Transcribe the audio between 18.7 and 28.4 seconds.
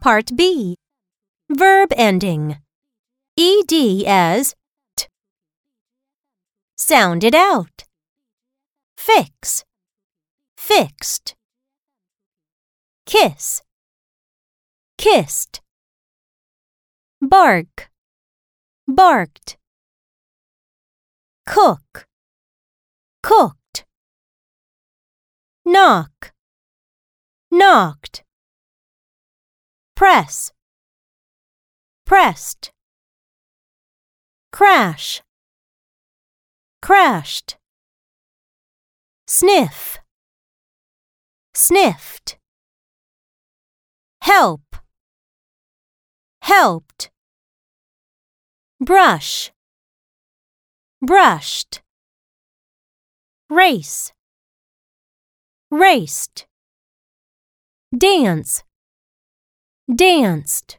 Barked. Cook. Cooked. Knock. Knocked.